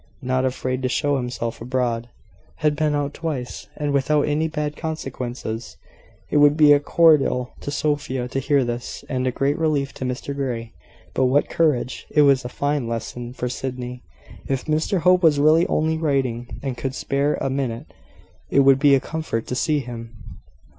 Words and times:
Not 0.23 0.45
afraid 0.45 0.81
to 0.81 0.89
show 0.89 1.17
himself 1.17 1.61
abroad! 1.61 2.09
Had 2.55 2.75
been 2.75 2.95
out 2.95 3.13
twice! 3.13 3.67
and 3.75 3.93
without 3.93 4.23
any 4.23 4.47
bad 4.47 4.75
consequences! 4.75 5.77
It 6.31 6.37
would 6.37 6.57
be 6.57 6.73
a 6.73 6.79
cordial 6.79 7.51
to 7.59 7.69
Sophia 7.69 8.27
to 8.29 8.39
hear 8.39 8.63
this, 8.63 9.05
and 9.09 9.27
a 9.27 9.31
great 9.31 9.59
relief 9.59 9.93
to 9.93 10.03
Mr 10.03 10.35
Grey. 10.35 10.73
But 11.13 11.25
what 11.25 11.51
courage! 11.51 12.07
It 12.09 12.23
was 12.23 12.43
a 12.43 12.49
fine 12.49 12.87
lesson 12.87 13.33
for 13.33 13.47
Sydney. 13.47 14.01
If 14.47 14.65
Mr 14.65 15.01
Hope 15.01 15.21
was 15.21 15.39
really 15.39 15.67
only 15.67 15.99
writing, 15.99 16.59
and 16.63 16.75
could 16.75 16.95
spare 16.95 17.35
a 17.35 17.51
minute, 17.51 17.93
it 18.49 18.61
would 18.61 18.79
be 18.79 18.95
a 18.95 18.99
comfort 18.99 19.45
to 19.45 19.55
see 19.55 19.81
him. 19.81 20.15